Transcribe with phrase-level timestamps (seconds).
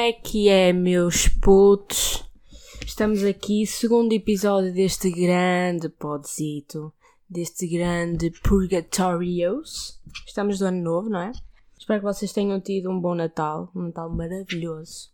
[0.00, 2.24] é que é, meus putos?
[2.86, 6.90] Estamos aqui, segundo episódio deste grande podzito,
[7.28, 10.00] deste grande Purgatorios.
[10.26, 11.32] Estamos do ano novo, não é?
[11.78, 15.10] Espero que vocês tenham tido um bom Natal, um Natal maravilhoso.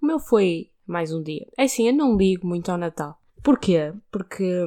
[0.00, 1.46] O meu foi mais um dia.
[1.58, 3.20] É assim, eu não ligo muito ao Natal.
[3.44, 3.92] Porquê?
[4.10, 4.64] Porque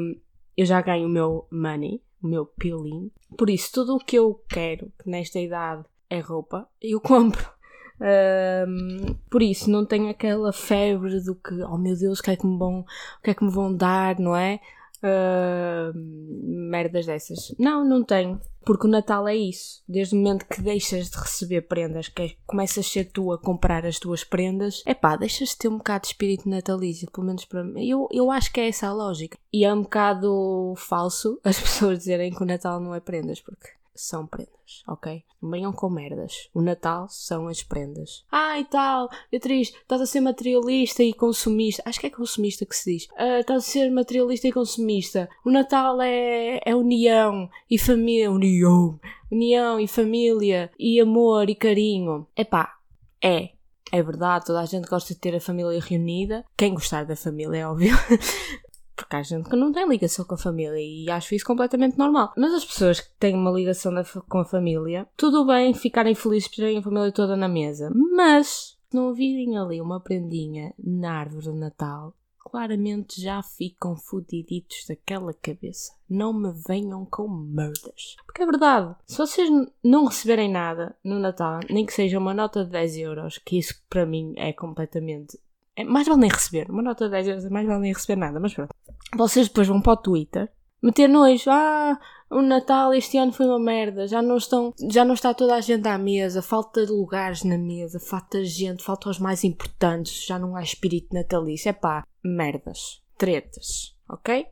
[0.55, 3.09] eu já ganho o meu money, o meu pilim.
[3.35, 7.58] Por isso, tudo o que eu quero, que nesta idade é roupa, eu compro.
[8.01, 12.35] Um, por isso, não tenho aquela febre do que, oh meu Deus, o que é
[12.35, 14.59] que me vão, o que é que me vão dar, não é?
[15.01, 17.55] Uh, merdas dessas.
[17.57, 18.39] Não, não tenho.
[18.65, 19.81] Porque o Natal é isso.
[19.87, 23.37] Desde o momento que deixas de receber prendas, que é, começas a ser tu a
[23.37, 27.27] comprar as tuas prendas, é pá, deixas de ter um bocado de espírito natalício, pelo
[27.27, 27.87] menos para mim.
[27.87, 29.37] Eu, eu acho que é essa a lógica.
[29.53, 33.78] E é um bocado falso as pessoas dizerem que o Natal não é prendas, porque
[33.99, 35.23] são prendas, ok?
[35.41, 36.49] Não venham com merdas.
[36.53, 38.25] O Natal são as prendas.
[38.31, 41.83] Ah, e tal, Beatriz, estás a ser materialista e consumista.
[41.85, 43.05] Acho que é consumista que se diz.
[43.11, 45.29] Uh, estás a ser materialista e consumista.
[45.45, 48.31] O Natal é, é união e família.
[48.31, 48.99] União.
[49.31, 52.25] União e família e amor e carinho.
[52.35, 52.77] Epá,
[53.21, 53.49] é.
[53.91, 56.45] É verdade, toda a gente gosta de ter a família reunida.
[56.55, 57.95] Quem gostar da família, é óbvio.
[58.99, 62.33] Porque há gente que não tem ligação com a família e acho isso completamente normal.
[62.35, 63.93] Mas as pessoas que têm uma ligação
[64.27, 67.89] com a família, tudo bem ficarem felizes por terem a família toda na mesa.
[67.95, 74.85] Mas, se não virem ali uma prendinha na árvore de Natal, claramente já ficam fodiditos
[74.87, 75.93] daquela cabeça.
[76.09, 78.17] Não me venham com merdas.
[78.25, 79.49] Porque é verdade, se vocês
[79.81, 83.81] não receberem nada no Natal, nem que seja uma nota de 10 euros, que isso
[83.89, 85.39] para mim é completamente
[85.83, 86.69] mais vale nem receber.
[86.69, 88.39] Uma nota de 10 euros, mais vale nem receber nada.
[88.39, 88.73] Mas pronto.
[89.15, 91.49] Vocês depois vão para o Twitter meter nojo.
[91.49, 91.99] Ah,
[92.29, 94.07] o Natal este ano foi uma merda.
[94.07, 96.41] Já não, estão, já não está toda a gente à mesa.
[96.41, 97.99] Falta de lugares na mesa.
[97.99, 98.83] Falta gente.
[98.83, 100.25] Falta os mais importantes.
[100.25, 101.69] Já não há espírito natalício.
[101.69, 103.01] É pá, merdas.
[103.17, 103.95] Tretas.
[104.07, 104.47] Ok?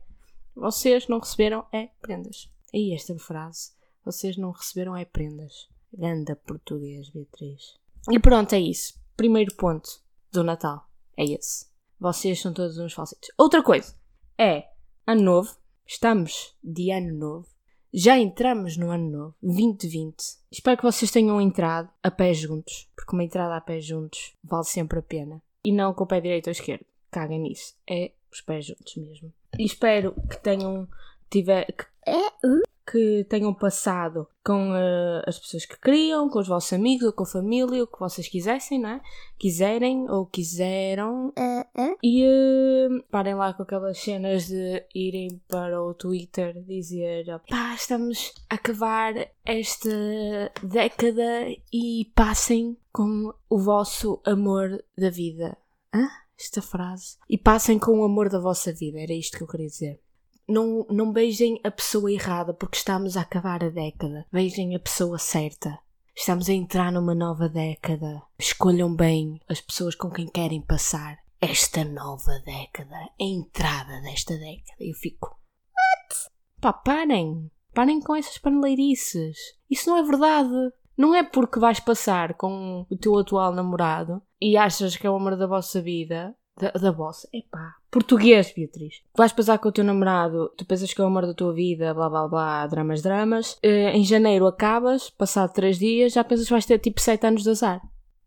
[0.54, 2.50] Vocês não receberam é prendas.
[2.72, 3.72] E esta frase.
[4.04, 5.68] Vocês não receberam é prendas.
[5.92, 7.76] Ganda português, Beatriz.
[8.10, 8.94] E pronto, é isso.
[9.16, 9.88] Primeiro ponto
[10.32, 10.87] do Natal
[11.18, 11.66] é esse.
[11.98, 13.28] Vocês são todos uns falsitos.
[13.36, 13.94] Outra coisa
[14.38, 14.68] é
[15.04, 15.56] ano novo.
[15.84, 17.48] Estamos de ano novo.
[17.92, 20.14] Já entramos no ano novo, 2020.
[20.52, 24.64] Espero que vocês tenham entrado a pé juntos, porque uma entrada a pé juntos vale
[24.64, 25.42] sempre a pena.
[25.64, 26.84] E não com o pé direito ou esquerdo.
[27.10, 27.74] Caguem nisso.
[27.88, 29.32] É os pés juntos mesmo.
[29.58, 30.86] E espero que tenham
[31.30, 32.30] tiver que, é,
[32.90, 37.24] que tenham passado com uh, as pessoas que queriam, com os vossos amigos ou com
[37.24, 39.00] a família, o que vocês quisessem, não é?
[39.38, 41.28] Quiserem ou quiseram.
[41.28, 41.96] Uh, uh.
[42.02, 48.54] E parem lá com aquelas cenas de irem para o Twitter dizer pá, estamos a
[48.54, 49.90] acabar esta
[50.62, 55.58] década e passem com o vosso amor da vida.
[55.94, 56.08] Hã?
[56.38, 57.18] Esta frase.
[57.28, 60.00] E passem com o amor da vossa vida, era isto que eu queria dizer
[60.48, 64.26] não, não beijem a pessoa errada porque estamos a acabar a década.
[64.32, 65.78] Beijem a pessoa certa.
[66.16, 68.22] Estamos a entrar numa nova década.
[68.38, 74.76] Escolham bem as pessoas com quem querem passar esta nova década, a entrada desta década.
[74.80, 75.28] Eu fico.
[75.28, 76.30] What?
[76.60, 77.50] Pá, parem!
[77.72, 79.36] Parem com essas paneleirices.
[79.70, 80.72] Isso não é verdade.
[80.96, 85.14] Não é porque vais passar com o teu atual namorado e achas que é o
[85.14, 87.28] amor da vossa vida da, da vossa.
[87.32, 87.76] Epá.
[87.90, 89.00] Português, Beatriz.
[89.16, 91.94] Vais passar com o teu namorado, tu pensas que é o amor da tua vida,
[91.94, 93.52] blá blá blá, dramas, dramas.
[93.64, 97.42] Uh, em janeiro acabas, passado três dias, já pensas que vais ter tipo sete anos
[97.42, 97.80] de azar.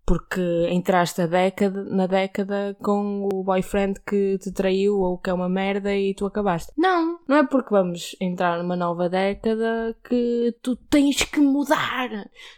[0.04, 5.34] Porque entraste a década, na década com o boyfriend que te traiu ou que é
[5.34, 6.74] uma merda e tu acabaste.
[6.76, 12.10] Não, não é porque vamos entrar numa nova década que tu tens que mudar.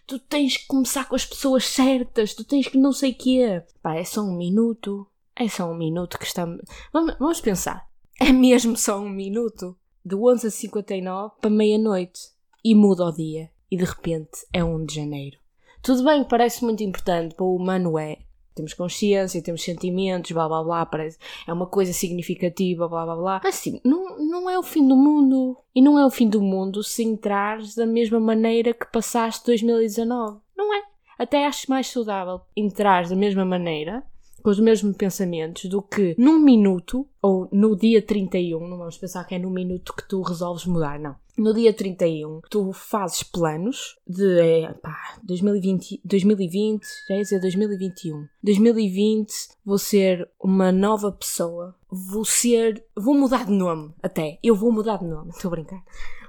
[0.07, 2.33] Tu tens que começar com as pessoas certas.
[2.33, 3.61] Tu tens que não sei o quê.
[3.83, 5.05] Pá, é só um minuto
[5.35, 6.61] é só um minuto que estamos.
[6.91, 7.87] Vamos, pensar.
[8.19, 9.75] É mesmo só um minuto?
[10.05, 12.19] De 11 a 59 para meia-noite.
[12.63, 13.49] E muda o dia.
[13.71, 15.37] E de repente é 1 de janeiro.
[15.81, 17.35] Tudo bem, parece muito importante.
[17.35, 18.19] Para o humano é.
[18.53, 20.85] Temos consciência, temos sentimentos, blá blá blá.
[20.85, 23.41] Parece, é uma coisa significativa, blá blá blá.
[23.43, 25.57] Mas sim, não, não é o fim do mundo.
[25.73, 30.39] E não é o fim do mundo se entrares da mesma maneira que passaste 2019.
[30.55, 30.83] Não é?
[31.17, 34.03] Até acho mais saudável entrar da mesma maneira
[34.43, 39.23] com os mesmos pensamentos do que num minuto ou no dia 31, não vamos pensar
[39.23, 41.15] que é no minuto que tu resolves mudar, não.
[41.35, 48.27] No dia 31, tu fazes planos de é, pá, 2020, 2020, já ia dizer 2021.
[48.43, 49.33] 2020
[49.65, 54.37] vou ser uma nova pessoa, vou ser, vou mudar de nome até.
[54.43, 55.83] Eu vou mudar de nome, estou a brincar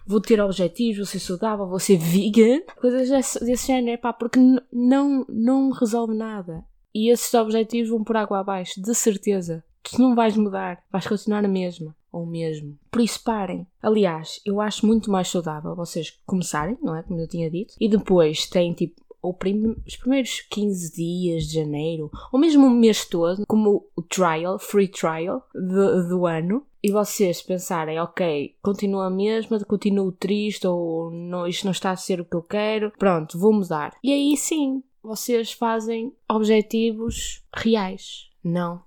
[0.06, 4.38] vou ter objetivos, vou ser saudável, vou ser vegan, coisas desse, desse género, pá, porque
[4.70, 6.62] não, não resolve nada
[6.94, 9.64] E esses objetivos vão por água abaixo, de certeza.
[9.82, 12.78] Tu não vais mudar, vais continuar a mesma ou mesmo.
[12.90, 13.66] Por isso parem.
[13.82, 17.02] Aliás, eu acho muito mais saudável vocês começarem, não é?
[17.02, 19.02] Como eu tinha dito, e depois têm tipo
[19.32, 24.58] prim os primeiros 15 dias de janeiro, ou mesmo o mês todo, como o trial,
[24.58, 31.10] free trial do, do ano, e vocês pensarem, ok, continua a mesma, continuo triste, ou
[31.10, 33.96] não, isto não está a ser o que eu quero, pronto, vou mudar.
[34.04, 38.82] E aí sim, vocês fazem objetivos reais, não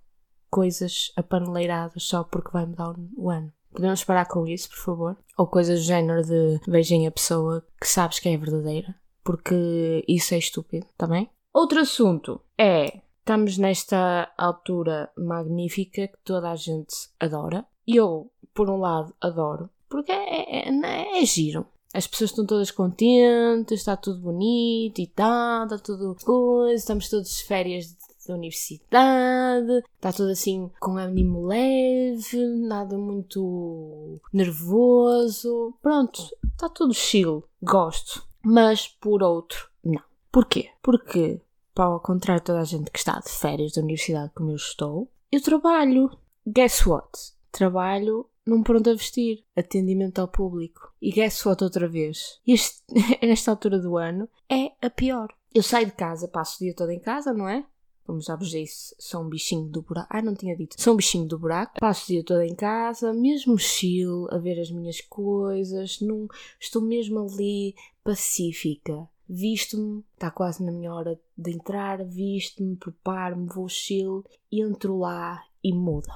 [0.50, 3.52] coisas apaneleiradas só porque vai mudar o ano.
[3.72, 5.18] Podemos parar com isso, por favor?
[5.38, 10.34] Ou coisas do género de vejam a pessoa que sabes que é verdadeira, porque isso
[10.34, 11.30] é estúpido, tá bem?
[11.54, 17.66] Outro assunto é estamos nesta altura magnífica que toda a gente adora.
[17.86, 21.68] Eu, por um lado, adoro, porque é, é, é, é giro.
[21.94, 27.38] As pessoas estão todas contentes, está tudo bonito e tal, está tudo coisa, estamos todos
[27.38, 27.96] de férias
[28.28, 35.74] da universidade, está tudo assim com ânimo leve, nada muito nervoso.
[35.82, 38.28] Pronto, está tudo chill, gosto.
[38.44, 40.04] Mas por outro, não.
[40.32, 40.70] Porquê?
[40.82, 41.42] Porque,
[41.74, 44.56] para ao contrário de toda a gente que está de férias da universidade como eu
[44.56, 46.12] estou, eu trabalho.
[46.46, 47.10] Guess what?
[47.52, 50.94] Trabalho num pronto a vestir, atendimento ao público.
[51.02, 52.40] E guess what outra vez?
[52.48, 52.82] Este,
[53.22, 55.28] nesta altura do ano é a pior.
[55.54, 57.66] Eu saio de casa, passo o dia todo em casa, não é?
[58.08, 60.08] como já vos disse, sou um bichinho do buraco.
[60.10, 60.82] Ah, não tinha dito.
[60.82, 61.74] Sou um bichinho do buraco.
[61.78, 66.00] Passo o dia todo em casa, mesmo chill, a ver as minhas coisas.
[66.00, 66.26] Não,
[66.58, 69.08] estou mesmo ali pacífica.
[69.28, 75.74] Visto-me, está quase na minha hora de entrar, visto-me, preparo-me, vou chill, entro lá e
[75.74, 76.14] muda.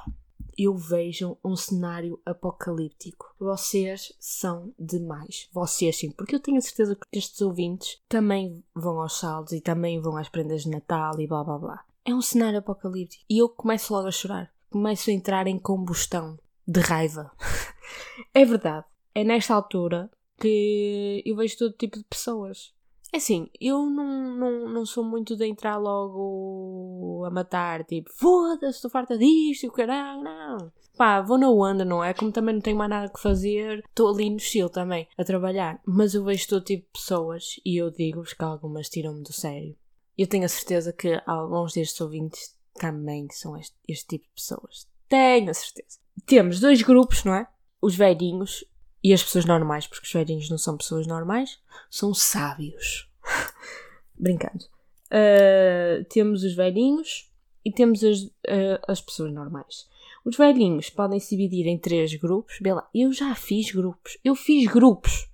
[0.63, 3.33] Eu vejo um cenário apocalíptico.
[3.39, 5.49] Vocês são demais.
[5.51, 9.59] Vocês sim, porque eu tenho a certeza que estes ouvintes também vão aos saldos e
[9.59, 11.85] também vão às prendas de Natal e blá blá blá.
[12.05, 13.25] É um cenário apocalíptico.
[13.27, 14.53] E eu começo logo a chorar.
[14.69, 16.37] Começo a entrar em combustão
[16.67, 17.31] de raiva.
[18.31, 18.85] é verdade.
[19.15, 22.71] É nesta altura que eu vejo todo tipo de pessoas.
[23.13, 28.77] É assim, eu não, não, não sou muito de entrar logo a matar, tipo, foda-se,
[28.77, 30.71] estou farta disto o caralho, não.
[30.95, 32.13] Pá, vou na onda, não é?
[32.13, 35.81] Como também não tenho mais nada que fazer, estou ali no estilo também, a trabalhar.
[35.85, 39.75] Mas eu vejo todo tipo de pessoas e eu digo-vos que algumas tiram-me do sério.
[40.17, 44.87] Eu tenho a certeza que alguns destes ouvintes também são este, este tipo de pessoas.
[45.09, 45.99] Tenho a certeza.
[46.25, 47.47] Temos dois grupos, não é?
[47.81, 48.63] Os velhinhos
[49.03, 51.59] e as pessoas normais, porque os velhinhos não são pessoas normais,
[51.89, 53.09] são sábios.
[54.17, 54.65] Brincando.
[55.07, 57.29] Uh, temos os velhinhos
[57.65, 59.89] e temos as, uh, as pessoas normais.
[60.23, 62.59] Os velhinhos podem se dividir em três grupos.
[62.61, 64.17] Bela, eu já fiz grupos.
[64.23, 65.27] Eu fiz grupos.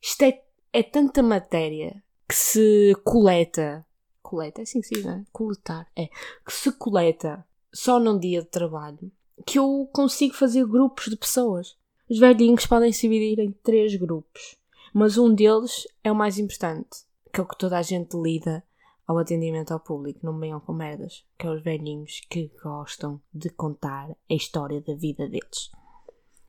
[0.00, 0.42] Isto é,
[0.72, 3.84] é tanta matéria que se coleta.
[4.22, 5.24] Coleta, é assim que se diz, não é?
[5.32, 5.86] Coletar.
[5.96, 6.08] É.
[6.44, 9.10] Que se coleta só num dia de trabalho
[9.46, 11.76] que eu consigo fazer grupos de pessoas.
[12.08, 14.56] Os velhinhos podem se dividir em três grupos,
[14.94, 18.62] mas um deles é o mais importante, que é o que toda a gente lida
[19.06, 23.50] ao atendimento ao público, não venham com merdas, que é os velhinhos que gostam de
[23.50, 25.70] contar a história da vida deles.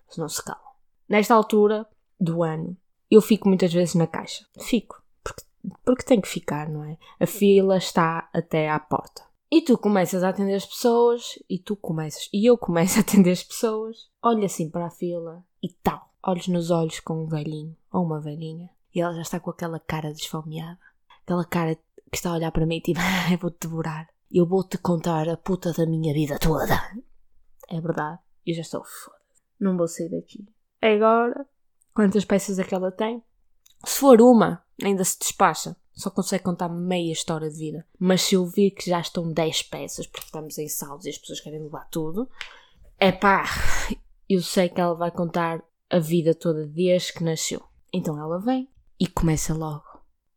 [0.10, 0.62] Se não se calam.
[1.08, 1.88] Nesta altura
[2.20, 2.76] do ano,
[3.10, 4.46] eu fico muitas vezes na caixa.
[4.60, 5.04] Fico.
[5.24, 5.44] Porque,
[5.86, 6.98] porque tenho que ficar, não é?
[7.20, 9.27] A fila está até à porta.
[9.50, 13.32] E tu começas a atender as pessoas, e tu começas, e eu começo a atender
[13.32, 17.74] as pessoas, olho assim para a fila e tal, olhos nos olhos com um velhinho
[17.90, 20.78] ou uma velhinha, e ela já está com aquela cara desfomeada,
[21.24, 21.76] aquela cara
[22.12, 23.00] que está a olhar para mim tipo,
[23.32, 26.76] eu vou-te devorar, eu vou-te contar a puta da minha vida toda.
[27.70, 29.22] É verdade, eu já estou foda,
[29.58, 30.46] não vou sair daqui.
[30.82, 31.48] Agora,
[31.94, 33.24] quantas peças é que ela tem?
[33.86, 37.86] Se for uma, ainda se despacha só consegue contar meia história de vida.
[38.00, 41.18] Mas se eu vir que já estão 10 peças, porque estamos em saldos e as
[41.18, 42.30] pessoas querem levar tudo,
[43.00, 43.46] é pá,
[44.30, 47.64] eu sei que ela vai contar a vida toda desde que nasceu.
[47.92, 49.84] Então ela vem e começa logo.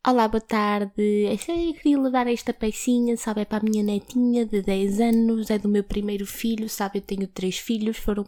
[0.05, 1.27] Olá, boa tarde.
[1.29, 1.37] Eu
[1.75, 3.41] queria levar esta pecinha, sabe?
[3.41, 6.97] É para a minha netinha de 10 anos, é do meu primeiro filho, sabe?
[6.97, 8.25] Eu tenho três filhos, foram,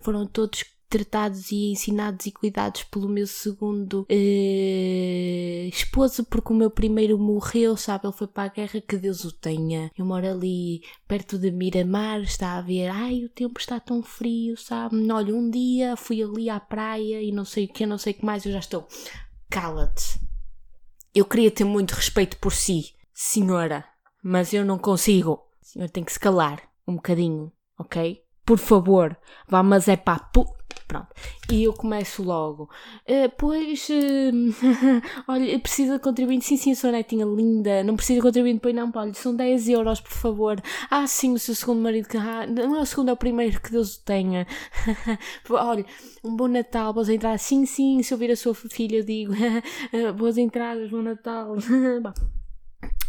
[0.00, 6.70] foram todos tratados e ensinados e cuidados pelo meu segundo uh, esposo, porque o meu
[6.70, 8.06] primeiro morreu, sabe?
[8.06, 9.90] Ele foi para a guerra, que Deus o tenha.
[9.96, 14.56] Eu moro ali perto de Miramar, está a ver, ai, o tempo está tão frio,
[14.56, 14.96] sabe?
[15.10, 18.16] Olha, um dia fui ali à praia e não sei o que, não sei o
[18.16, 18.86] que mais, eu já estou.
[19.50, 20.20] Cala-te.
[21.14, 23.84] Eu queria ter muito respeito por si, senhora,
[24.22, 25.46] mas eu não consigo.
[25.60, 28.22] A senhora tem que se calar um bocadinho, ok?
[28.44, 30.30] Por favor, vá, mas é pá.
[30.86, 31.08] Pronto.
[31.50, 32.70] E eu começo logo.
[33.08, 36.44] Uh, pois, uh, olha, precisa de contribuinte.
[36.44, 37.82] Sim, sim, sou netinha linda.
[37.82, 40.62] Não precisa de contribuinte, pois não, olha, são 10 euros, por favor.
[40.88, 42.08] Ah, sim, o seu segundo marido.
[42.08, 44.46] Que, ah, não é o segundo, é o primeiro, que Deus o tenha.
[45.50, 45.84] olha,
[46.22, 47.42] um bom Natal, boas entradas.
[47.42, 49.32] Sim, sim, se eu vir a sua filha, digo.
[50.16, 51.56] boas entradas, bom Natal.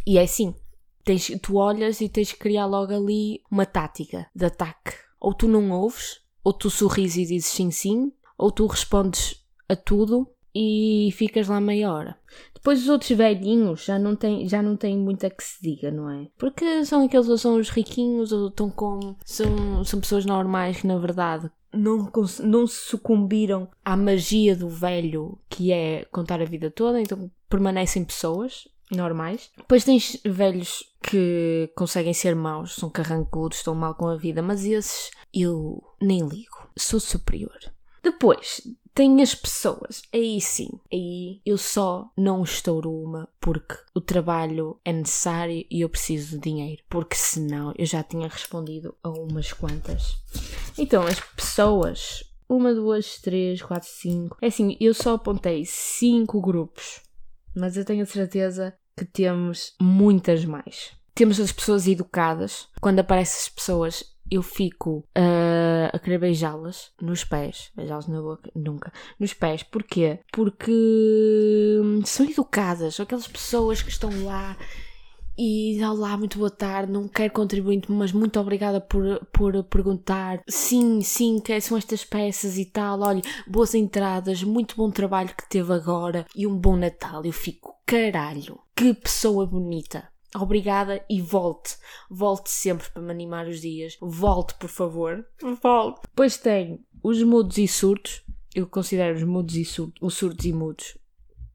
[0.06, 0.56] e é assim.
[1.04, 4.94] Tens, tu olhas e tens que criar logo ali uma tática de ataque.
[5.20, 9.76] Ou tu não ouves, ou tu sorris e dizes sim, sim, ou tu respondes a
[9.76, 10.26] tudo
[10.56, 12.18] e ficas lá meia hora.
[12.54, 15.92] Depois os outros velhinhos já não têm, já não têm muito a que se diga,
[15.92, 16.30] não é?
[16.38, 19.14] Porque são aqueles ou são os riquinhos ou estão com.
[19.26, 25.74] São, são pessoas normais que na verdade não, não sucumbiram à magia do velho que
[25.74, 29.50] é contar a vida toda, então permanecem pessoas normais.
[29.58, 34.66] Depois tens velhos que conseguem ser maus, são carrancudos, estão mal com a vida, mas
[34.66, 37.58] esses eu nem ligo, sou superior.
[38.04, 38.62] Depois
[38.98, 44.92] tem as pessoas, aí sim, aí eu só não estouro uma porque o trabalho é
[44.92, 50.18] necessário e eu preciso de dinheiro, porque senão eu já tinha respondido a umas quantas.
[50.80, 57.02] Então, as pessoas, uma, duas, três, quatro, cinco, é assim, eu só apontei cinco grupos
[57.58, 60.92] mas eu tenho certeza que temos muitas mais.
[61.14, 62.68] Temos as pessoas educadas.
[62.80, 67.72] Quando aparecem as pessoas, eu fico uh, a querer beijá-las nos pés.
[67.76, 68.92] Beijá-las na boca, nunca.
[69.20, 69.64] Nos pés.
[69.64, 70.20] Porquê?
[70.32, 70.72] Porque
[71.82, 72.96] hum, são educadas.
[72.96, 74.56] São aquelas pessoas que estão lá
[75.38, 80.42] e olá, muito boa tarde, não quero contribuir, mas muito obrigada por, por perguntar.
[80.48, 83.02] Sim, sim, que são estas peças e tal.
[83.02, 87.24] Olha, boas entradas, muito bom trabalho que teve agora e um bom Natal.
[87.24, 90.10] Eu fico, caralho, que pessoa bonita.
[90.36, 91.78] Obrigada e volte.
[92.10, 93.98] Volte sempre para me animar os dias.
[94.02, 95.26] Volte, por favor.
[95.62, 96.02] Volte.
[96.02, 98.24] Depois tem os mudos e surtos.
[98.54, 100.98] Eu considero os mudos e surtos, os surtos e mudos,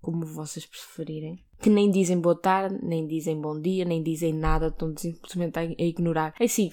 [0.00, 4.66] como vocês preferirem que nem dizem boa tarde, nem dizem bom dia, nem dizem nada,
[4.66, 6.34] estão simplesmente a, ignorar.
[6.40, 6.70] É assim,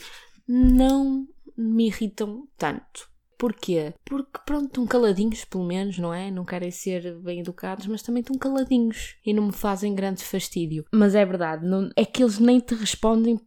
[0.47, 3.07] não me irritam tanto.
[3.37, 3.93] Porquê?
[4.03, 6.29] Porque, pronto, estão caladinhos, pelo menos, não é?
[6.29, 10.83] Não querem ser bem educados, mas também estão caladinhos e não me fazem grande fastídio.
[10.91, 13.39] Mas é verdade, não, é que eles nem te respondem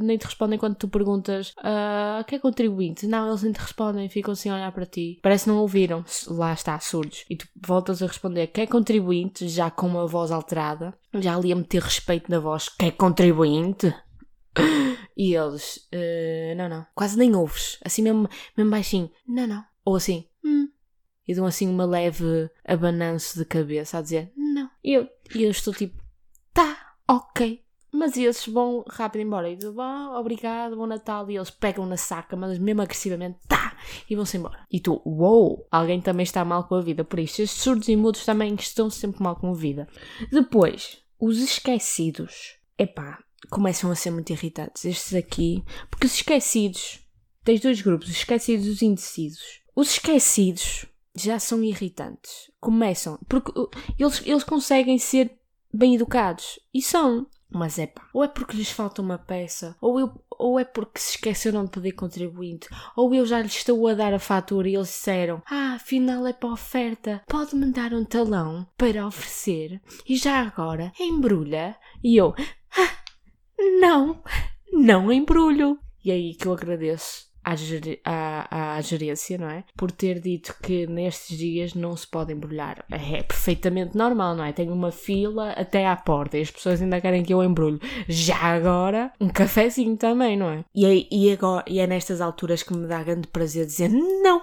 [0.00, 3.06] nem te respondem quando tu perguntas uh, que é contribuinte.
[3.06, 5.18] Não, eles nem te respondem, ficam assim a olhar para ti.
[5.22, 6.04] Parece que não ouviram.
[6.28, 7.24] Lá está, surdos.
[7.28, 10.94] E tu voltas a responder que é contribuinte, já com uma voz alterada.
[11.14, 12.68] Já ali a meter respeito na voz.
[12.68, 13.94] Que é contribuinte?
[15.18, 16.86] E eles, uh, não, não.
[16.94, 17.78] Quase nem ouves.
[17.82, 19.10] Assim mesmo, mesmo baixinho.
[19.26, 19.64] Não, não.
[19.82, 20.68] Ou assim, hum.
[21.26, 24.70] E dão assim uma leve abananço de cabeça a dizer, não.
[24.84, 26.02] E eu, e eu estou tipo,
[26.52, 27.64] tá, ok.
[27.96, 29.48] Mas esses vão rápido embora.
[29.48, 31.30] E digo, oh, obrigado, bom Natal.
[31.30, 33.74] E eles pegam na saca, mas mesmo agressivamente, tá!
[34.08, 34.58] E vão-se embora.
[34.70, 35.48] E tu, uou!
[35.48, 37.04] Wow, alguém também está mal com a vida.
[37.04, 39.88] Por isso, estes surdos e mudos também estão sempre mal com a vida.
[40.30, 42.56] Depois, os esquecidos.
[42.78, 44.84] Epá, começam a ser muito irritantes.
[44.84, 45.64] Estes aqui.
[45.90, 47.00] Porque os esquecidos.
[47.42, 49.62] Tens dois grupos, os esquecidos e os indecisos.
[49.74, 50.84] Os esquecidos
[51.14, 52.50] já são irritantes.
[52.60, 53.18] Começam.
[53.28, 55.38] Porque uh, eles, eles conseguem ser
[55.72, 56.58] bem educados.
[56.74, 57.26] E são.
[57.48, 61.00] Mas é pá, ou é porque lhes falta uma peça, ou, eu, ou é porque
[61.00, 64.74] se esqueceram de pedir contribuinte, ou eu já lhes estou a dar a fatura e
[64.74, 70.40] eles disseram: Ah, afinal é para oferta, pode-me dar um talão para oferecer e já
[70.40, 71.76] agora embrulha.
[72.02, 72.34] E eu:
[72.76, 72.98] ah,
[73.80, 74.22] Não,
[74.72, 75.78] não embrulho.
[76.04, 77.54] E é aí que eu agradeço à,
[78.50, 79.62] à, à, gerência, não é?
[79.76, 82.84] Por ter dito que nestes dias não se pode embrulhar.
[82.90, 84.52] É perfeitamente normal, não é?
[84.52, 87.80] Tenho uma fila até à porta e as pessoas ainda querem que eu embrulhe.
[88.08, 90.64] Já agora, um cafezinho também, não é?
[90.74, 94.42] E e agora, e é nestas alturas que me dá grande prazer dizer não,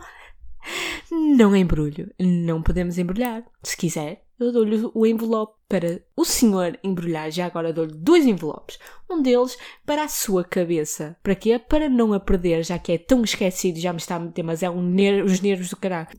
[1.11, 3.43] não embrulho, não podemos embrulhar.
[3.61, 7.31] Se quiser, eu dou-lhe o envelope para o senhor embrulhar.
[7.31, 8.77] Já agora dou-lhe dois envelopes.
[9.09, 11.17] Um deles para a sua cabeça.
[11.23, 11.57] Para quê?
[11.59, 14.63] Para não a perder, já que é tão esquecido, já me está a meter, mas
[14.63, 16.09] é um ner os nervos do caralho.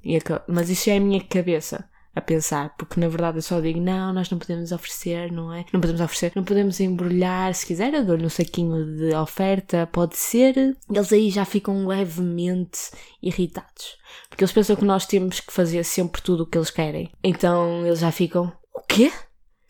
[0.49, 4.13] Mas isso é a minha cabeça a pensar, porque na verdade eu só digo, não,
[4.13, 5.65] nós não podemos oferecer, não é?
[5.73, 10.17] Não podemos oferecer, não podemos embrulhar, se quiser eu dou-lhe um saquinho de oferta, pode
[10.17, 10.77] ser.
[10.91, 12.91] Eles aí já ficam levemente
[13.23, 13.97] irritados,
[14.29, 17.11] porque eles pensam que nós temos que fazer sempre tudo o que eles querem.
[17.23, 19.11] Então eles já ficam, o quê?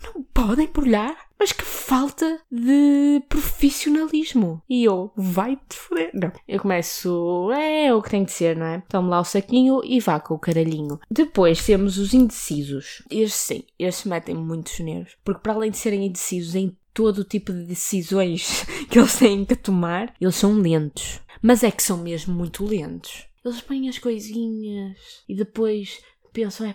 [0.03, 1.17] Não podem embrulhar?
[1.39, 4.63] Mas que falta de profissionalismo.
[4.69, 6.11] E eu, vai-te foder.
[6.15, 6.33] Não.
[6.49, 8.83] Eu começo, é o que tem de ser, não é?
[8.89, 10.99] Tome lá o saquinho e vá com o caralhinho.
[11.11, 13.03] Depois temos os indecisos.
[13.11, 15.17] Estes sim, estes metem muitos nervos.
[15.25, 19.45] Porque para além de serem indecisos em todo o tipo de decisões que eles têm
[19.45, 21.21] que tomar, eles são lentos.
[21.43, 23.27] Mas é que são mesmo muito lentos.
[23.45, 24.97] Eles põem as coisinhas
[25.29, 26.01] e depois
[26.33, 26.75] pensam, é, é,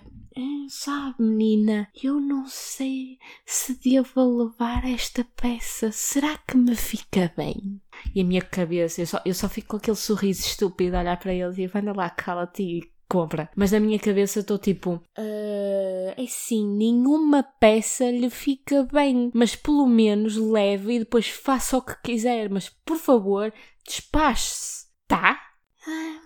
[0.70, 5.92] sabe, menina, eu não sei se devo levar esta peça.
[5.92, 7.82] Será que me fica bem?
[8.14, 11.18] E a minha cabeça, eu só, eu só fico com aquele sorriso estúpido a olhar
[11.18, 13.50] para eles e vai lá, cala-te e compra.
[13.56, 19.56] Mas na minha cabeça estou tipo, uh, é sim, nenhuma peça lhe fica bem, mas
[19.56, 23.52] pelo menos leve e depois faça o que quiser, mas por favor,
[23.86, 25.42] despache-se, tá?
[25.88, 26.22] Ah,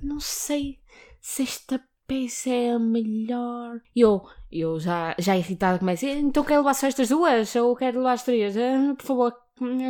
[0.00, 0.78] não sei
[1.20, 3.80] se esta peça é a melhor.
[3.94, 7.98] E eu, eu já, já irritada começo, então quero levar só estas duas ou quero
[7.98, 8.56] levar as três?
[8.56, 9.34] Ah, por favor,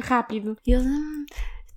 [0.02, 0.56] rápido.
[0.66, 1.25] E hum,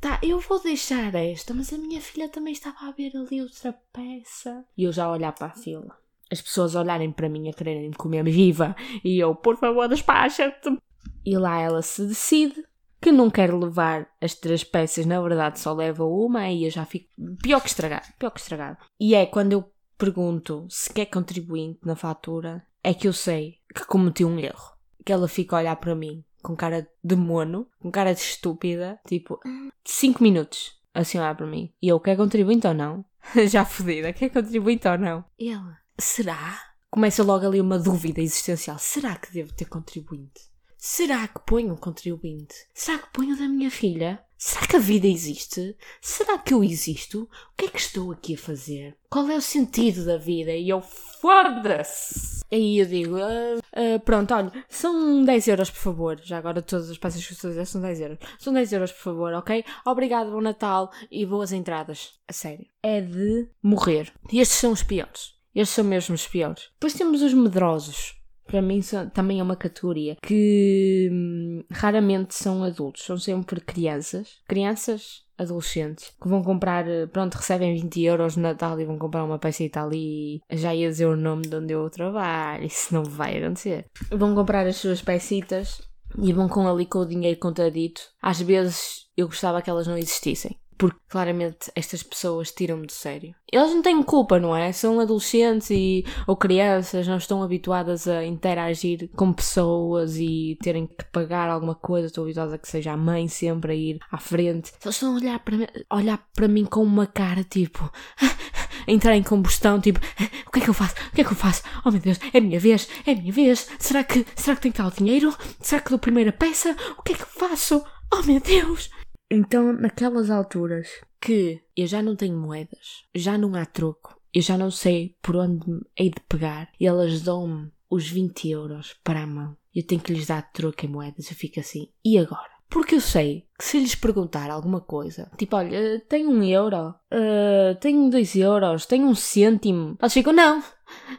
[0.01, 3.71] Tá, eu vou deixar esta, mas a minha filha também estava a ver ali outra
[3.93, 4.65] peça.
[4.75, 5.95] E eu já olhar para a fila.
[6.31, 8.75] As pessoas olharem para mim a quererem me comer viva.
[9.03, 10.75] E eu, por favor, despacha-te.
[11.24, 12.65] E lá ela se decide
[13.00, 16.86] que não quer levar as três peças, na verdade só leva uma, e eu já
[16.86, 17.07] fico
[17.41, 18.77] pior que estragado, pior que estragado.
[19.00, 19.71] E é quando eu
[20.01, 24.74] pergunto se quer contribuinte na fatura, é que eu sei que cometi um erro.
[25.05, 29.00] Que ela fica a olhar para mim com cara de mono, com cara de estúpida,
[29.08, 29.39] tipo,
[29.86, 31.72] 5 minutos, assim olhar para mim.
[31.79, 33.05] E eu, quer contribuinte ou não?
[33.48, 35.24] Já fodida, quer contribuinte ou não?
[35.38, 36.60] E ela, será?
[36.89, 38.79] Começa logo ali uma dúvida existencial.
[38.79, 40.50] Será que devo ter contribuinte?
[40.84, 42.56] Será que ponho um contribuinte?
[42.74, 44.20] Será que ponho da minha filha?
[44.36, 45.78] Será que a vida existe?
[46.02, 47.22] Será que eu existo?
[47.22, 48.98] O que é que estou aqui a fazer?
[49.08, 50.52] Qual é o sentido da vida?
[50.52, 52.44] E eu, foda-se!
[52.52, 56.20] Aí eu digo, uh, uh, pronto, olha, são 10 euros, por favor.
[56.24, 58.18] Já agora todas as peças que estou a dizer são 10 euros.
[58.40, 59.64] São 10 euros, por favor, ok?
[59.86, 62.14] Obrigado, bom Natal e boas entradas.
[62.28, 62.66] A sério.
[62.82, 64.12] É de morrer.
[64.34, 65.36] Estes são os piores.
[65.54, 66.72] Estes são mesmo os piores.
[66.74, 68.20] Depois temos os medrosos
[68.51, 68.81] para mim
[69.13, 76.27] também é uma categoria que hum, raramente são adultos, são sempre crianças, crianças, adolescentes, que
[76.27, 79.69] vão comprar, eh, pronto, recebem 20 euros no Natal e vão comprar uma peça e
[79.69, 83.86] tal e já ia dizer o nome de onde eu trabalho, isso não vai acontecer.
[84.12, 85.82] Vão comprar as suas peçitas
[86.21, 88.02] e vão com ali com o dinheiro contadito.
[88.21, 93.36] Às vezes eu gostava que elas não existissem porque claramente estas pessoas tiram-me de sério.
[93.52, 94.72] Eles não têm culpa, não é?
[94.72, 101.06] São adolescentes e, ou crianças, não estão habituadas a interagir com pessoas e terem que
[101.12, 102.08] pagar alguma coisa.
[102.08, 104.74] Estou habituada a que seja a mãe sempre a ir à frente.
[104.84, 107.88] Eles estão a olhar para mim, olhar para mim com uma cara tipo.
[108.88, 110.00] a entrar em combustão, tipo,
[110.48, 110.96] o que é que eu faço?
[111.12, 111.62] O que é que eu faço?
[111.86, 113.70] Oh meu Deus, é a minha vez, é a minha vez.
[113.78, 115.32] Será que, será que tem que dar o dinheiro?
[115.60, 116.76] Será que dou a primeira peça?
[116.98, 117.84] O que é que eu faço?
[118.12, 118.89] Oh meu Deus!
[119.34, 120.89] Então, naquelas alturas
[121.22, 125.38] que eu já não tenho moedas, já não há troco, eu já não sei por
[125.38, 125.65] onde
[125.98, 129.56] hei de pegar, e elas dão-me os 20 euros para a mão.
[129.74, 132.52] Eu tenho que lhes dar troco em moedas, eu fico assim, e agora?
[132.70, 137.76] Porque eu sei que se lhes perguntar alguma coisa, tipo, olha, tenho um euro, uh,
[137.80, 140.62] tenho dois euros, tenho um cêntimo, elas ficam, não,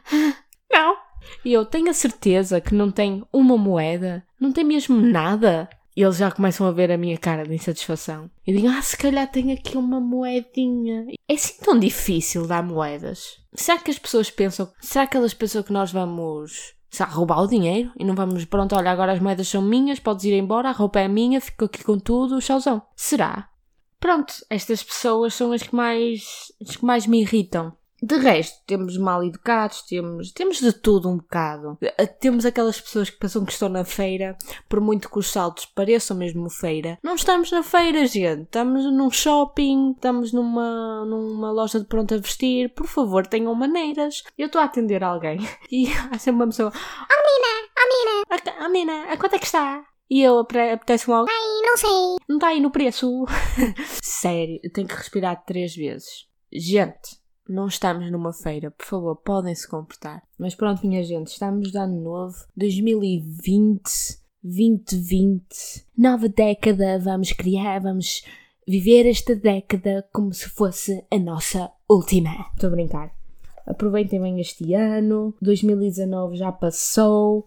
[0.71, 0.97] não.
[1.43, 5.67] E eu tenho a certeza que não tem uma moeda, não tem mesmo nada.
[5.95, 8.29] E eles já começam a ver a minha cara de insatisfação.
[8.45, 11.05] Eu digo, ah, se calhar tem aqui uma moedinha.
[11.27, 13.39] É assim tão difícil dar moedas?
[13.53, 17.47] Será que as pessoas pensam, será que elas pensam que nós vamos será, roubar o
[17.47, 20.71] dinheiro e não vamos, pronto, olha, agora as moedas são minhas, podes ir embora, a
[20.71, 22.81] roupa é minha, fico aqui com tudo, chauzão.
[22.95, 23.49] Será?
[23.99, 27.75] Pronto, estas pessoas são as que mais, as que mais me irritam.
[28.05, 31.77] De resto, temos mal educados, temos, temos de tudo um bocado.
[31.81, 34.37] Eh, temos aquelas pessoas que pensam que estão na feira,
[34.67, 36.99] por muito que os saltos pareçam mesmo feira.
[37.01, 38.41] Não estamos na feira, gente.
[38.41, 42.73] Estamos num shopping, estamos numa, numa loja de pronto a vestir.
[42.73, 44.21] Por favor, tenham maneiras.
[44.37, 45.39] Eu estou a atender alguém
[45.71, 49.45] e há sempre uma pessoa: Oh, mina, oh, mina, oh, mina, a quanto é que
[49.45, 49.81] está?
[50.09, 51.29] E eu apetece logo.
[51.29, 52.17] Ai, não sei.
[52.27, 53.23] Não está aí no preço.
[54.03, 56.27] Sério, eu tenho que respirar três vezes.
[56.51, 60.23] Gente, não estamos numa feira, por favor, podem se comportar.
[60.37, 63.81] Mas pronto, minha gente, estamos de ano novo, 2020,
[64.43, 68.23] 2020, nova década, vamos criar, vamos
[68.67, 72.47] viver esta década como se fosse a nossa última.
[72.53, 73.13] Estou a brincar.
[73.65, 77.45] Aproveitem bem este ano, 2019 já passou,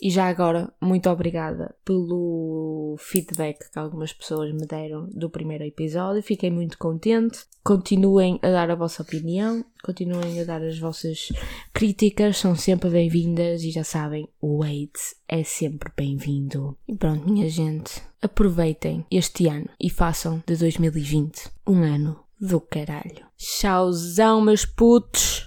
[0.00, 6.22] e já agora, muito obrigada pelo feedback que algumas pessoas me deram do primeiro episódio.
[6.22, 7.40] Fiquei muito contente.
[7.64, 11.32] Continuem a dar a vossa opinião, continuem a dar as vossas
[11.72, 16.76] críticas, são sempre bem-vindas e já sabem, o hate é sempre bem-vindo.
[16.86, 23.26] E pronto, minha gente, aproveitem este ano e façam de 2020 um ano do caralho.
[23.36, 25.45] Tchauzão, meus putos!